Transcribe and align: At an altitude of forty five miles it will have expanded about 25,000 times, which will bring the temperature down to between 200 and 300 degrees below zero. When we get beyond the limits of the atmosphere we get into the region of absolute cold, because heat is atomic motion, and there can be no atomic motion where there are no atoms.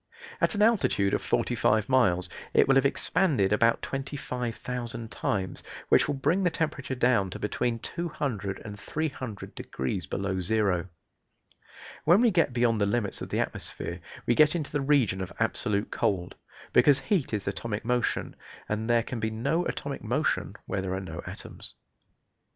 At 0.41 0.55
an 0.55 0.63
altitude 0.63 1.13
of 1.13 1.21
forty 1.21 1.53
five 1.53 1.87
miles 1.87 2.27
it 2.55 2.67
will 2.67 2.73
have 2.73 2.87
expanded 2.87 3.53
about 3.53 3.83
25,000 3.83 5.11
times, 5.11 5.63
which 5.89 6.07
will 6.07 6.15
bring 6.15 6.41
the 6.41 6.49
temperature 6.49 6.95
down 6.95 7.29
to 7.29 7.37
between 7.37 7.77
200 7.77 8.63
and 8.65 8.79
300 8.79 9.53
degrees 9.53 10.07
below 10.07 10.39
zero. 10.39 10.87
When 12.03 12.19
we 12.19 12.31
get 12.31 12.51
beyond 12.51 12.81
the 12.81 12.87
limits 12.87 13.21
of 13.21 13.29
the 13.29 13.39
atmosphere 13.41 13.99
we 14.25 14.33
get 14.33 14.55
into 14.55 14.71
the 14.71 14.81
region 14.81 15.21
of 15.21 15.31
absolute 15.39 15.91
cold, 15.91 16.33
because 16.73 17.01
heat 17.01 17.31
is 17.31 17.47
atomic 17.47 17.85
motion, 17.85 18.35
and 18.67 18.89
there 18.89 19.03
can 19.03 19.19
be 19.19 19.29
no 19.29 19.65
atomic 19.65 20.01
motion 20.03 20.53
where 20.65 20.81
there 20.81 20.95
are 20.95 20.99
no 20.99 21.21
atoms. 21.27 21.75